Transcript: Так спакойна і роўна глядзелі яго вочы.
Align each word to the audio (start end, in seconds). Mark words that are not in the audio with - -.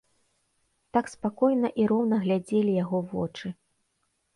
Так 0.97 1.11
спакойна 1.13 1.67
і 1.83 1.87
роўна 1.95 2.21
глядзелі 2.27 2.73
яго 2.83 3.07
вочы. 3.17 3.59